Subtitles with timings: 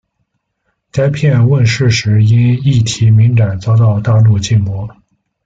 [0.89, 4.89] 该片问世时因议题敏感遭到大陆禁播。